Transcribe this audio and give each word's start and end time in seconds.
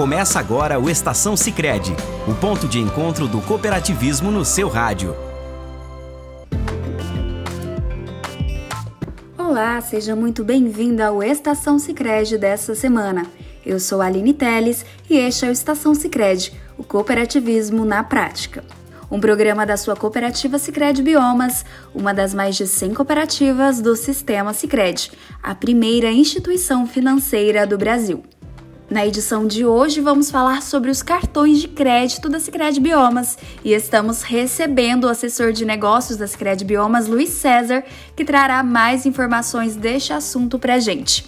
Começa 0.00 0.40
agora 0.40 0.80
o 0.80 0.88
Estação 0.88 1.36
Sicredi, 1.36 1.94
o 2.26 2.34
ponto 2.34 2.66
de 2.66 2.78
encontro 2.78 3.28
do 3.28 3.38
cooperativismo 3.42 4.30
no 4.30 4.46
seu 4.46 4.66
rádio. 4.66 5.14
Olá, 9.36 9.78
seja 9.82 10.16
muito 10.16 10.42
bem-vindo 10.42 11.02
ao 11.02 11.22
Estação 11.22 11.78
Sicredi 11.78 12.38
dessa 12.38 12.74
semana. 12.74 13.26
Eu 13.62 13.78
sou 13.78 14.00
Aline 14.00 14.32
Teles 14.32 14.86
e 15.10 15.18
este 15.18 15.44
é 15.44 15.50
o 15.50 15.52
Estação 15.52 15.94
Sicredi, 15.94 16.58
o 16.78 16.82
cooperativismo 16.82 17.84
na 17.84 18.02
prática. 18.02 18.64
Um 19.10 19.20
programa 19.20 19.66
da 19.66 19.76
sua 19.76 19.94
cooperativa 19.94 20.58
Sicredi 20.58 21.02
Biomas, 21.02 21.62
uma 21.94 22.14
das 22.14 22.32
mais 22.32 22.56
de 22.56 22.66
100 22.66 22.94
cooperativas 22.94 23.82
do 23.82 23.94
sistema 23.94 24.54
Sicredi, 24.54 25.12
a 25.42 25.54
primeira 25.54 26.10
instituição 26.10 26.86
financeira 26.86 27.66
do 27.66 27.76
Brasil. 27.76 28.24
Na 28.90 29.06
edição 29.06 29.46
de 29.46 29.64
hoje 29.64 30.00
vamos 30.00 30.32
falar 30.32 30.62
sobre 30.62 30.90
os 30.90 31.00
cartões 31.00 31.60
de 31.60 31.68
crédito 31.68 32.28
da 32.28 32.40
Sicredi 32.40 32.80
Biomas 32.80 33.38
e 33.64 33.72
estamos 33.72 34.22
recebendo 34.22 35.04
o 35.04 35.08
assessor 35.08 35.52
de 35.52 35.64
negócios 35.64 36.18
da 36.18 36.26
Sicredi 36.26 36.64
Biomas, 36.64 37.06
Luiz 37.06 37.28
César, 37.28 37.84
que 38.16 38.24
trará 38.24 38.64
mais 38.64 39.06
informações 39.06 39.76
deste 39.76 40.12
assunto 40.12 40.58
pra 40.58 40.80
gente. 40.80 41.24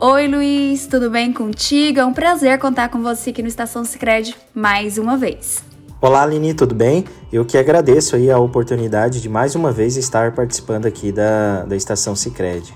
Oi, 0.00 0.28
Luiz, 0.28 0.86
tudo 0.86 1.10
bem 1.10 1.30
contigo? 1.30 2.00
É 2.00 2.06
um 2.06 2.14
prazer 2.14 2.58
contar 2.58 2.88
com 2.88 3.02
você 3.02 3.28
aqui 3.28 3.42
no 3.42 3.48
Estação 3.48 3.84
Sicredi 3.84 4.34
mais 4.54 4.96
uma 4.96 5.14
vez. 5.14 5.62
Olá, 6.00 6.22
Aline, 6.22 6.54
tudo 6.54 6.74
bem? 6.74 7.04
Eu 7.30 7.44
que 7.44 7.58
agradeço 7.58 8.16
aí 8.16 8.30
a 8.30 8.38
oportunidade 8.38 9.20
de 9.20 9.28
mais 9.28 9.54
uma 9.54 9.70
vez 9.70 9.98
estar 9.98 10.32
participando 10.32 10.86
aqui 10.86 11.12
da, 11.12 11.66
da 11.66 11.76
Estação 11.76 12.16
Sicredi. 12.16 12.72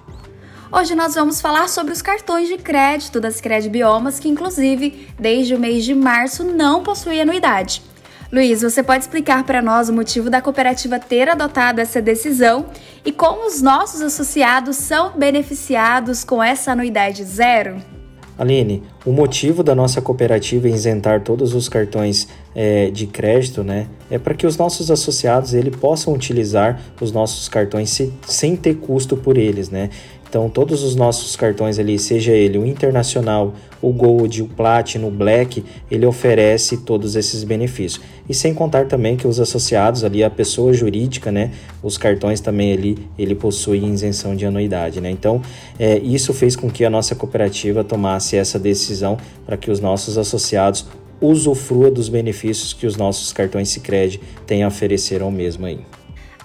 Hoje 0.74 0.94
nós 0.94 1.14
vamos 1.14 1.38
falar 1.38 1.68
sobre 1.68 1.92
os 1.92 2.00
cartões 2.00 2.48
de 2.48 2.56
crédito 2.56 3.20
das 3.20 3.42
Cred 3.42 3.68
Biomas, 3.68 4.18
que 4.18 4.26
inclusive 4.26 5.06
desde 5.20 5.54
o 5.54 5.60
mês 5.60 5.84
de 5.84 5.94
março 5.94 6.44
não 6.44 6.82
possuem 6.82 7.20
anuidade. 7.20 7.82
Luiz, 8.32 8.62
você 8.62 8.82
pode 8.82 9.04
explicar 9.04 9.44
para 9.44 9.60
nós 9.60 9.90
o 9.90 9.92
motivo 9.92 10.30
da 10.30 10.40
cooperativa 10.40 10.98
ter 10.98 11.28
adotado 11.28 11.78
essa 11.78 12.00
decisão 12.00 12.64
e 13.04 13.12
como 13.12 13.46
os 13.46 13.60
nossos 13.60 14.00
associados 14.00 14.76
são 14.76 15.12
beneficiados 15.14 16.24
com 16.24 16.42
essa 16.42 16.72
anuidade 16.72 17.22
zero? 17.22 17.76
Aline, 18.38 18.82
o 19.04 19.12
motivo 19.12 19.62
da 19.62 19.74
nossa 19.74 20.00
cooperativa 20.00 20.66
isentar 20.66 21.22
todos 21.22 21.54
os 21.54 21.68
cartões 21.68 22.26
é, 22.54 22.90
de 22.90 23.06
crédito, 23.06 23.62
né, 23.62 23.88
é 24.10 24.18
para 24.18 24.32
que 24.32 24.46
os 24.46 24.56
nossos 24.56 24.90
associados 24.90 25.52
ele 25.52 25.70
possam 25.70 26.14
utilizar 26.14 26.80
os 26.98 27.12
nossos 27.12 27.46
cartões 27.46 27.90
se, 27.90 28.10
sem 28.26 28.56
ter 28.56 28.76
custo 28.76 29.18
por 29.18 29.36
eles, 29.36 29.68
né? 29.68 29.90
Então, 30.32 30.48
todos 30.48 30.82
os 30.82 30.96
nossos 30.96 31.36
cartões 31.36 31.78
ali, 31.78 31.98
seja 31.98 32.32
ele 32.32 32.56
o 32.56 32.64
Internacional, 32.64 33.52
o 33.82 33.92
Gold, 33.92 34.40
o 34.40 34.46
Platinum, 34.46 35.08
o 35.08 35.10
Black, 35.10 35.62
ele 35.90 36.06
oferece 36.06 36.78
todos 36.78 37.16
esses 37.16 37.44
benefícios. 37.44 38.02
E 38.26 38.32
sem 38.32 38.54
contar 38.54 38.86
também 38.86 39.14
que 39.14 39.28
os 39.28 39.38
associados 39.38 40.04
ali, 40.04 40.24
a 40.24 40.30
pessoa 40.30 40.72
jurídica, 40.72 41.30
né, 41.30 41.50
os 41.82 41.98
cartões 41.98 42.40
também 42.40 42.72
ali, 42.72 43.06
ele 43.18 43.34
possui 43.34 43.84
isenção 43.84 44.34
de 44.34 44.46
anuidade, 44.46 45.02
né? 45.02 45.10
Então, 45.10 45.42
é, 45.78 45.98
isso 45.98 46.32
fez 46.32 46.56
com 46.56 46.70
que 46.70 46.82
a 46.82 46.88
nossa 46.88 47.14
cooperativa 47.14 47.84
tomasse 47.84 48.34
essa 48.34 48.58
decisão 48.58 49.18
para 49.44 49.58
que 49.58 49.70
os 49.70 49.80
nossos 49.80 50.16
associados 50.16 50.86
usufruam 51.20 51.92
dos 51.92 52.08
benefícios 52.08 52.72
que 52.72 52.86
os 52.86 52.96
nossos 52.96 53.34
cartões 53.34 53.68
Sicredi 53.68 54.18
têm 54.46 54.62
a 54.62 54.68
oferecer 54.68 55.20
ao 55.20 55.30
mesmo 55.30 55.66
aí. 55.66 55.80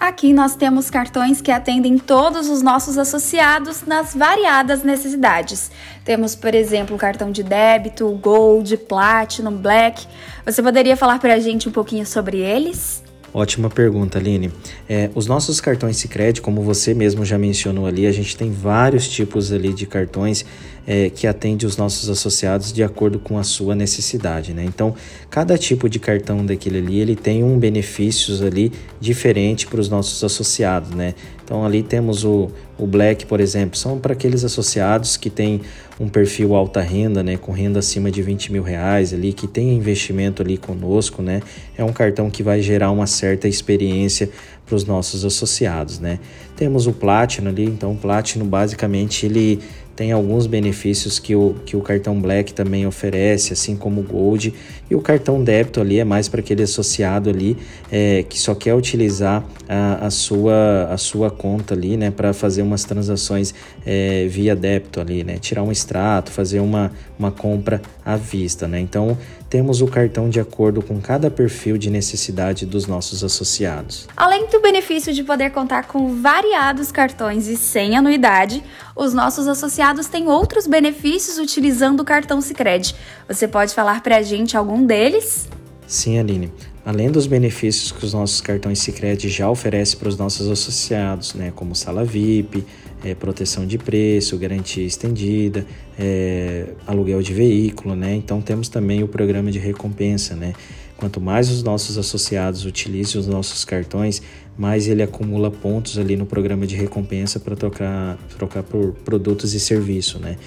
Aqui 0.00 0.32
nós 0.32 0.54
temos 0.54 0.90
cartões 0.90 1.40
que 1.40 1.50
atendem 1.50 1.98
todos 1.98 2.48
os 2.48 2.62
nossos 2.62 2.96
associados 2.96 3.82
nas 3.84 4.14
variadas 4.14 4.84
necessidades. 4.84 5.72
Temos, 6.04 6.36
por 6.36 6.54
exemplo, 6.54 6.94
o 6.94 6.98
cartão 6.98 7.32
de 7.32 7.42
débito, 7.42 8.08
Gold, 8.22 8.76
Platinum, 8.76 9.56
Black. 9.56 10.06
Você 10.46 10.62
poderia 10.62 10.96
falar 10.96 11.18
para 11.18 11.34
a 11.34 11.40
gente 11.40 11.68
um 11.68 11.72
pouquinho 11.72 12.06
sobre 12.06 12.38
eles? 12.38 13.02
Ótima 13.34 13.68
pergunta, 13.68 14.18
Aline. 14.18 14.50
É, 14.88 15.10
os 15.14 15.26
nossos 15.26 15.60
cartões 15.60 15.96
Sicredi, 15.96 16.40
como 16.40 16.62
você 16.62 16.94
mesmo 16.94 17.24
já 17.24 17.36
mencionou 17.36 17.86
ali, 17.86 18.06
a 18.06 18.12
gente 18.12 18.36
tem 18.36 18.50
vários 18.50 19.08
tipos 19.08 19.52
ali 19.52 19.72
de 19.74 19.84
cartões 19.84 20.46
é, 20.90 21.10
que 21.10 21.26
atende 21.26 21.66
os 21.66 21.76
nossos 21.76 22.08
associados 22.08 22.72
de 22.72 22.82
acordo 22.82 23.18
com 23.18 23.36
a 23.36 23.42
sua 23.42 23.74
necessidade, 23.74 24.54
né? 24.54 24.64
Então, 24.64 24.94
cada 25.28 25.58
tipo 25.58 25.86
de 25.86 25.98
cartão 25.98 26.46
daquele 26.46 26.78
ali, 26.78 26.98
ele 26.98 27.14
tem 27.14 27.44
um 27.44 27.58
benefícios 27.58 28.40
ali 28.40 28.72
diferente 28.98 29.66
para 29.66 29.80
os 29.80 29.90
nossos 29.90 30.24
associados, 30.24 30.92
né? 30.92 31.14
Então, 31.44 31.62
ali 31.62 31.82
temos 31.82 32.24
o, 32.24 32.50
o 32.78 32.86
Black, 32.86 33.26
por 33.26 33.38
exemplo, 33.38 33.76
são 33.76 33.98
para 33.98 34.14
aqueles 34.14 34.44
associados 34.44 35.18
que 35.18 35.28
têm 35.28 35.60
um 36.00 36.08
perfil 36.08 36.54
alta 36.54 36.80
renda, 36.80 37.22
né? 37.22 37.36
Com 37.36 37.52
renda 37.52 37.80
acima 37.80 38.10
de 38.10 38.22
20 38.22 38.50
mil 38.50 38.62
reais 38.62 39.12
ali, 39.12 39.34
que 39.34 39.46
tem 39.46 39.76
investimento 39.76 40.40
ali 40.40 40.56
conosco, 40.56 41.20
né? 41.20 41.42
É 41.76 41.84
um 41.84 41.92
cartão 41.92 42.30
que 42.30 42.42
vai 42.42 42.62
gerar 42.62 42.90
uma 42.90 43.06
certa 43.06 43.46
experiência 43.46 44.30
para 44.68 44.76
os 44.76 44.84
nossos 44.84 45.24
associados, 45.24 45.98
né? 45.98 46.18
Temos 46.56 46.86
o 46.86 46.92
Platinum 46.92 47.48
ali, 47.48 47.64
então 47.64 47.92
o 47.92 47.96
Platinum 47.96 48.46
basicamente 48.46 49.24
ele 49.24 49.60
tem 49.98 50.12
alguns 50.12 50.46
benefícios 50.46 51.18
que 51.18 51.34
o, 51.34 51.56
que 51.66 51.76
o 51.76 51.80
cartão 51.80 52.20
Black 52.20 52.54
também 52.54 52.86
oferece, 52.86 53.52
assim 53.52 53.74
como 53.74 54.00
o 54.00 54.04
Gold. 54.04 54.54
E 54.88 54.94
o 54.94 55.00
cartão 55.00 55.42
débito 55.42 55.80
ali 55.80 55.98
é 55.98 56.04
mais 56.04 56.28
para 56.28 56.38
aquele 56.38 56.62
associado 56.62 57.28
ali 57.28 57.56
é, 57.90 58.22
que 58.22 58.38
só 58.38 58.54
quer 58.54 58.76
utilizar 58.76 59.44
a, 59.68 60.06
a, 60.06 60.10
sua, 60.10 60.86
a 60.88 60.96
sua 60.96 61.32
conta 61.32 61.74
ali, 61.74 61.96
né, 61.96 62.12
para 62.12 62.32
fazer 62.32 62.62
umas 62.62 62.84
transações 62.84 63.52
é, 63.84 64.24
via 64.28 64.54
débito 64.54 65.00
ali, 65.00 65.24
né, 65.24 65.36
tirar 65.38 65.64
um 65.64 65.72
extrato, 65.72 66.30
fazer 66.30 66.60
uma, 66.60 66.92
uma 67.18 67.32
compra 67.32 67.82
à 68.04 68.14
vista, 68.14 68.68
né. 68.68 68.78
Então 68.78 69.18
temos 69.48 69.80
o 69.80 69.86
cartão 69.86 70.28
de 70.28 70.38
acordo 70.38 70.82
com 70.82 71.00
cada 71.00 71.30
perfil 71.30 71.78
de 71.78 71.90
necessidade 71.90 72.66
dos 72.66 72.86
nossos 72.86 73.24
associados. 73.24 74.06
Além 74.16 74.46
do 74.48 74.60
benefício 74.60 75.12
de 75.12 75.24
poder 75.24 75.50
contar 75.50 75.86
com 75.86 76.20
variados 76.20 76.92
cartões 76.92 77.46
e 77.48 77.56
sem 77.56 77.96
anuidade, 77.96 78.62
os 78.94 79.14
nossos 79.14 79.48
associados 79.48 80.06
têm 80.06 80.28
outros 80.28 80.66
benefícios 80.66 81.38
utilizando 81.38 82.00
o 82.00 82.04
cartão 82.04 82.40
Sicredi. 82.40 82.94
Você 83.26 83.48
pode 83.48 83.74
falar 83.74 84.02
para 84.02 84.18
a 84.18 84.22
gente 84.22 84.56
algum 84.56 84.84
deles? 84.84 85.48
Sim, 85.86 86.18
Aline. 86.18 86.52
Além 86.88 87.10
dos 87.10 87.26
benefícios 87.26 87.92
que 87.92 88.02
os 88.02 88.14
nossos 88.14 88.40
cartões 88.40 88.78
Sicredi 88.78 89.28
já 89.28 89.50
oferecem 89.50 89.98
para 89.98 90.08
os 90.08 90.16
nossos 90.16 90.48
associados, 90.48 91.34
né, 91.34 91.52
como 91.54 91.74
sala 91.74 92.02
VIP, 92.02 92.64
é, 93.04 93.14
proteção 93.14 93.66
de 93.66 93.76
preço, 93.76 94.38
garantia 94.38 94.86
estendida, 94.86 95.66
é, 95.98 96.68
aluguel 96.86 97.20
de 97.20 97.34
veículo, 97.34 97.94
né? 97.94 98.14
Então 98.14 98.40
temos 98.40 98.70
também 98.70 99.02
o 99.02 99.06
programa 99.06 99.50
de 99.50 99.58
recompensa, 99.58 100.34
né? 100.34 100.54
Quanto 100.96 101.20
mais 101.20 101.50
os 101.50 101.62
nossos 101.62 101.98
associados 101.98 102.64
utilizem 102.64 103.20
os 103.20 103.26
nossos 103.26 103.66
cartões, 103.66 104.22
mais 104.56 104.88
ele 104.88 105.02
acumula 105.02 105.50
pontos 105.50 105.98
ali 105.98 106.16
no 106.16 106.24
programa 106.24 106.66
de 106.66 106.74
recompensa 106.74 107.38
para 107.38 107.54
trocar, 107.54 108.16
trocar 108.38 108.62
por 108.62 108.94
produtos 109.04 109.52
e 109.52 109.60
serviço, 109.60 110.18
né? 110.18 110.38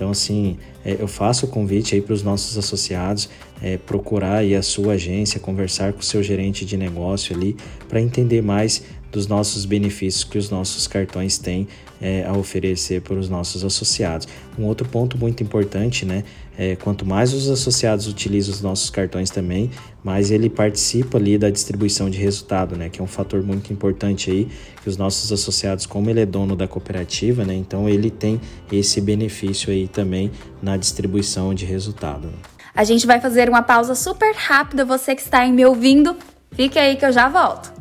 Então, 0.00 0.12
assim, 0.12 0.56
é, 0.82 0.96
eu 0.98 1.06
faço 1.06 1.44
o 1.44 1.48
convite 1.50 1.94
aí 1.94 2.00
para 2.00 2.14
os 2.14 2.22
nossos 2.22 2.56
associados 2.56 3.28
é, 3.60 3.76
procurar 3.76 4.36
aí 4.36 4.54
a 4.54 4.62
sua 4.62 4.94
agência, 4.94 5.38
conversar 5.38 5.92
com 5.92 6.00
o 6.00 6.02
seu 6.02 6.22
gerente 6.22 6.64
de 6.64 6.74
negócio 6.74 7.36
ali 7.36 7.54
para 7.86 8.00
entender 8.00 8.40
mais 8.40 8.82
dos 9.10 9.26
nossos 9.26 9.64
benefícios 9.64 10.24
que 10.24 10.38
os 10.38 10.50
nossos 10.50 10.86
cartões 10.86 11.38
têm 11.38 11.66
é, 12.00 12.24
a 12.24 12.32
oferecer 12.32 13.02
para 13.02 13.14
os 13.14 13.28
nossos 13.28 13.64
associados. 13.64 14.26
Um 14.58 14.64
outro 14.64 14.88
ponto 14.88 15.18
muito 15.18 15.42
importante, 15.42 16.04
né? 16.04 16.24
É, 16.56 16.76
quanto 16.76 17.06
mais 17.06 17.32
os 17.32 17.48
associados 17.48 18.06
utilizam 18.06 18.52
os 18.54 18.60
nossos 18.60 18.90
cartões 18.90 19.30
também, 19.30 19.70
mais 20.04 20.30
ele 20.30 20.50
participa 20.50 21.16
ali 21.16 21.38
da 21.38 21.48
distribuição 21.48 22.10
de 22.10 22.18
resultado, 22.18 22.76
né? 22.76 22.88
Que 22.88 23.00
é 23.00 23.04
um 23.04 23.06
fator 23.06 23.42
muito 23.42 23.72
importante 23.72 24.30
aí, 24.30 24.48
que 24.82 24.88
os 24.88 24.96
nossos 24.96 25.32
associados, 25.32 25.86
como 25.86 26.10
ele 26.10 26.20
é 26.20 26.26
dono 26.26 26.54
da 26.54 26.68
cooperativa, 26.68 27.44
né? 27.44 27.54
Então 27.54 27.88
ele 27.88 28.10
tem 28.10 28.40
esse 28.70 29.00
benefício 29.00 29.72
aí 29.72 29.88
também 29.88 30.30
na 30.62 30.76
distribuição 30.76 31.54
de 31.54 31.64
resultado. 31.64 32.30
A 32.74 32.84
gente 32.84 33.06
vai 33.06 33.20
fazer 33.20 33.48
uma 33.48 33.62
pausa 33.62 33.94
super 33.94 34.34
rápida, 34.34 34.84
você 34.84 35.14
que 35.14 35.22
está 35.22 35.40
aí 35.40 35.52
me 35.52 35.64
ouvindo, 35.64 36.16
fique 36.52 36.78
aí 36.78 36.96
que 36.96 37.04
eu 37.04 37.12
já 37.12 37.28
volto. 37.28 37.79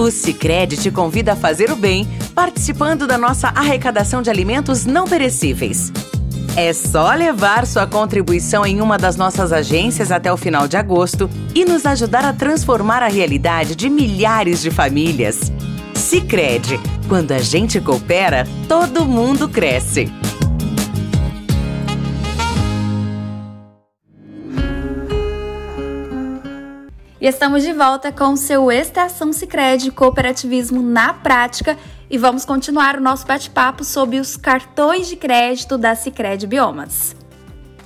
O 0.00 0.10
Sicredi 0.10 0.78
te 0.78 0.90
convida 0.90 1.34
a 1.34 1.36
fazer 1.36 1.70
o 1.70 1.76
bem, 1.76 2.08
participando 2.34 3.06
da 3.06 3.18
nossa 3.18 3.48
arrecadação 3.48 4.22
de 4.22 4.30
alimentos 4.30 4.86
não 4.86 5.06
perecíveis. 5.06 5.92
É 6.56 6.72
só 6.72 7.12
levar 7.12 7.66
sua 7.66 7.86
contribuição 7.86 8.64
em 8.64 8.80
uma 8.80 8.96
das 8.96 9.16
nossas 9.16 9.52
agências 9.52 10.10
até 10.10 10.32
o 10.32 10.38
final 10.38 10.66
de 10.66 10.78
agosto 10.78 11.28
e 11.54 11.66
nos 11.66 11.84
ajudar 11.84 12.24
a 12.24 12.32
transformar 12.32 13.02
a 13.02 13.08
realidade 13.08 13.76
de 13.76 13.90
milhares 13.90 14.62
de 14.62 14.70
famílias. 14.70 15.52
Sicredi, 15.94 16.80
quando 17.06 17.32
a 17.32 17.38
gente 17.38 17.78
coopera, 17.78 18.48
todo 18.66 19.04
mundo 19.04 19.50
cresce. 19.50 20.10
E 27.20 27.26
estamos 27.26 27.62
de 27.62 27.74
volta 27.74 28.10
com 28.10 28.32
o 28.32 28.36
seu 28.36 28.72
Estação 28.72 29.30
Sicredi 29.30 29.90
Cooperativismo 29.90 30.80
na 30.80 31.12
Prática 31.12 31.76
e 32.08 32.16
vamos 32.16 32.46
continuar 32.46 32.96
o 32.96 33.00
nosso 33.00 33.26
bate-papo 33.26 33.84
sobre 33.84 34.18
os 34.18 34.38
cartões 34.38 35.06
de 35.06 35.16
crédito 35.16 35.76
da 35.76 35.94
Sicredi 35.94 36.46
Biomas. 36.46 37.14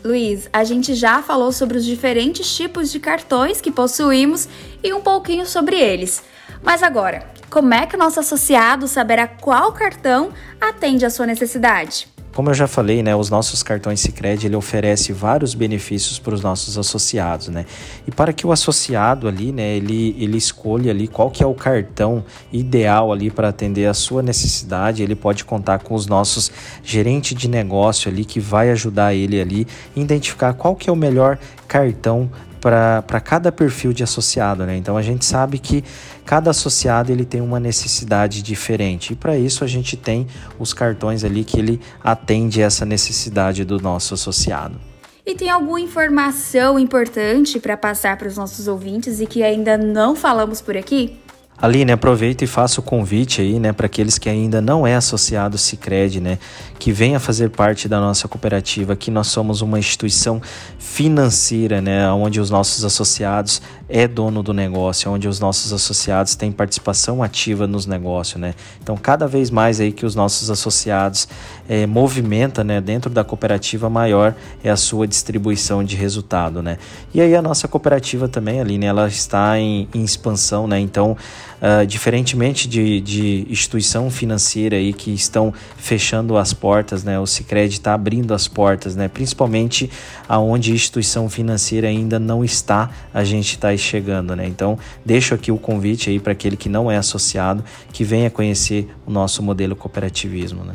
Luiz, 0.05 0.49
a 0.53 0.63
gente 0.63 0.95
já 0.95 1.21
falou 1.21 1.51
sobre 1.51 1.77
os 1.77 1.85
diferentes 1.85 2.55
tipos 2.55 2.93
de 2.93 3.01
cartões 3.01 3.61
que 3.61 3.73
possuímos 3.73 4.49
e 4.85 4.95
um 4.95 5.01
pouquinho 5.01 5.47
sobre 5.47 5.81
eles. 5.81 6.23
Mas 6.63 6.81
agora, 6.81 7.27
como 7.51 7.75
é 7.75 7.87
que 7.87 7.97
o 7.97 7.99
nosso 7.99 8.21
associado 8.21 8.87
saberá 8.87 9.27
qual 9.27 9.73
cartão 9.73 10.33
atende 10.61 11.05
à 11.05 11.11
sua 11.11 11.27
necessidade? 11.27 12.14
Como 12.35 12.51
eu 12.51 12.55
já 12.55 12.67
falei, 12.67 13.01
né, 13.01 13.15
os 13.15 13.31
nossos 13.31 13.63
cartões 13.63 14.01
Sicredi 14.01 14.49
ele 14.49 14.57
oferece 14.57 15.13
vários 15.13 15.55
benefícios 15.55 16.19
para 16.19 16.35
os 16.35 16.43
nossos 16.43 16.77
associados, 16.77 17.47
né? 17.47 17.65
E 18.09 18.11
para 18.11 18.33
que 18.33 18.45
o 18.45 18.51
associado 18.51 19.29
ali, 19.29 19.53
né, 19.53 19.77
ele, 19.77 20.17
ele 20.19 20.37
escolha 20.37 20.91
ali 20.91 21.07
qual 21.07 21.31
que 21.31 21.45
é 21.45 21.47
o 21.47 21.55
cartão 21.55 22.25
ideal 22.53 23.13
ali 23.13 23.31
para 23.31 23.51
atender 23.51 23.87
a 23.87 23.95
sua 23.95 24.21
necessidade, 24.21 25.01
ele 25.01 25.15
pode 25.15 25.45
contar 25.45 25.79
com 25.79 25.95
os 25.95 26.07
nossos 26.07 26.51
gerente 26.83 27.37
de 27.37 27.49
negócio 27.49 28.11
ali 28.11 28.25
que 28.25 28.41
vai 28.41 28.69
ajudar 28.73 29.15
ele 29.15 29.41
ali 29.41 29.65
identificar 29.95 30.55
qual 30.55 30.75
que 30.75 30.91
é 30.91 30.93
o 30.93 30.97
melhor 30.97 31.39
cartão 31.69 32.29
para 32.65 33.21
cada 33.21 33.53
perfil 33.53 33.93
de 33.93 34.03
associado, 34.03 34.65
né? 34.65 34.75
Então 34.75 34.97
a 34.97 35.03
gente 35.03 35.23
sabe 35.23 35.59
que 35.59 35.85
cada 36.25 36.51
associado 36.51 37.13
ele 37.13 37.27
tem 37.27 37.43
uma 37.43 37.61
necessidade 37.61 38.41
diferente 38.41 39.13
e 39.13 39.17
para 39.17 39.37
isso 39.37 39.63
a 39.63 39.67
gente 39.67 39.99
tem 39.99 40.27
os 40.59 40.73
cartões 40.73 41.25
ali 41.25 41.45
que 41.45 41.59
ele 41.59 41.79
atende 42.03 42.63
essa 42.63 42.87
necessidade 42.87 43.67
do 43.67 43.79
nosso 43.79 44.15
associado. 44.15 44.81
E 45.27 45.35
tem 45.35 45.51
alguma 45.51 45.81
informação 45.81 46.79
importante 46.79 47.61
para 47.61 47.77
passar 47.77 48.17
para 48.17 48.29
os 48.29 48.37
nossos 48.39 48.67
ouvintes 48.67 49.21
e 49.21 49.27
que 49.27 49.43
ainda 49.43 49.77
não 49.77 50.17
falamos 50.17 50.63
por 50.63 50.75
aqui? 50.75 51.19
Aline, 51.57 51.93
aproveito 51.93 52.43
e 52.43 52.49
faço 52.49 52.81
o 52.81 52.83
convite 52.83 53.41
aí, 53.41 53.61
né, 53.61 53.73
para 53.73 53.87
aqueles 53.87 54.19
que 54.19 54.29
ainda 54.29 54.61
não 54.61 54.85
é 54.85 54.97
associado 54.97 55.57
Sicredi, 55.57 56.21
né, 56.21 56.39
que 56.81 56.91
venha 56.91 57.21
fazer 57.21 57.49
parte 57.49 57.89
da 57.89 58.01
nossa 58.01 58.27
cooperativa, 58.27 58.97
que 58.97 59.09
nós 59.09 59.29
somos 59.29 59.63
uma 59.63 59.79
instituição 59.79 60.43
financeira, 60.81 61.81
né, 61.81 62.11
onde 62.11 62.41
os 62.41 62.51
nossos 62.51 62.85
associados 62.85 63.63
é 63.89 64.09
dono 64.09 64.43
do 64.43 64.53
negócio, 64.53 65.11
onde 65.13 65.29
os 65.29 65.39
nossos 65.39 65.73
associados 65.73 66.35
têm 66.35 66.51
participação 66.51 67.23
ativa 67.23 67.69
nos 67.69 67.87
negócios, 67.87 68.41
né. 68.41 68.55
Então, 68.83 68.97
cada 68.97 69.29
vez 69.29 69.49
mais 69.49 69.81
aí 69.81 69.93
que 69.93 70.05
os 70.05 70.17
nossos 70.17 70.51
associados 70.51 71.29
é, 71.69 71.87
movimenta, 71.87 72.65
né, 72.65 72.81
dentro 72.81 73.09
da 73.09 73.23
cooperativa, 73.23 73.89
maior 73.89 74.35
é 74.63 74.71
a 74.71 74.77
sua 74.77 75.07
distribuição 75.07 75.85
de 75.85 75.95
resultado, 75.95 76.61
né. 76.61 76.79
E 77.15 77.21
aí 77.21 77.35
a 77.37 77.41
nossa 77.41 77.69
cooperativa 77.69 78.27
também, 78.27 78.61
Aline, 78.61 78.87
ela 78.87 79.07
está 79.07 79.57
em, 79.57 79.89
em 79.95 80.03
expansão, 80.03 80.67
né, 80.67 80.81
então 80.81 81.17
Uh, 81.61 81.87
diferentemente 81.87 82.69
de, 82.69 83.01
de, 83.01 83.47
instituição 83.49 84.11
financeira 84.11 84.77
aí 84.77 84.93
que 84.93 85.13
estão 85.13 85.53
fechando 85.77 86.37
as 86.37 86.53
portas, 86.53 87.03
né? 87.05 87.19
O 87.19 87.27
Sicredi 87.27 87.75
está 87.75 87.95
abrindo 87.95 88.35
as 88.35 88.47
portas, 88.47 88.95
né? 88.95 89.09
Principalmente 89.09 89.91
aonde 90.29 90.73
instituição 90.73 91.29
financeira 91.31 91.89
ainda 91.89 92.19
não 92.19 92.45
está, 92.45 92.91
a 93.15 93.25
gente 93.25 93.53
está 93.53 93.75
chegando, 93.77 94.37
né? 94.37 94.47
Então 94.47 94.79
deixo 95.05 95.35
aqui 95.35 95.51
o 95.51 95.57
convite 95.57 96.11
aí 96.11 96.21
para 96.21 96.33
aquele 96.33 96.57
que 96.57 96.69
não 96.69 96.91
é 96.91 96.97
associado 96.97 97.65
que 97.93 98.05
venha 98.05 98.29
conhecer 98.29 98.89
o 99.07 99.11
nosso 99.11 99.43
modelo 99.43 99.75
cooperativismo, 99.75 100.65
né? 100.65 100.75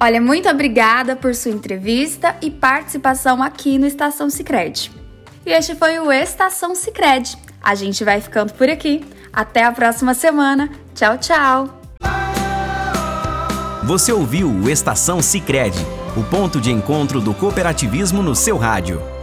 Olha, 0.00 0.20
muito 0.20 0.48
obrigada 0.48 1.14
por 1.16 1.34
sua 1.34 1.52
entrevista 1.52 2.36
e 2.42 2.50
participação 2.50 3.42
aqui 3.42 3.78
no 3.78 3.86
Estação 3.86 4.28
Sicredi. 4.28 4.90
E 5.46 5.50
este 5.50 5.74
foi 5.74 5.98
o 5.98 6.10
Estação 6.10 6.74
Sicredi. 6.74 7.36
A 7.64 7.74
gente 7.74 8.04
vai 8.04 8.20
ficando 8.20 8.52
por 8.52 8.68
aqui. 8.68 9.02
Até 9.32 9.64
a 9.64 9.72
próxima 9.72 10.12
semana. 10.12 10.68
Tchau, 10.94 11.16
tchau. 11.16 11.80
Você 13.84 14.12
ouviu 14.12 14.48
o 14.48 14.68
Estação 14.70 15.20
Sicredi, 15.20 15.84
o 16.16 16.22
ponto 16.22 16.60
de 16.60 16.70
encontro 16.70 17.20
do 17.20 17.34
cooperativismo 17.34 18.22
no 18.22 18.34
seu 18.34 18.56
rádio. 18.56 19.13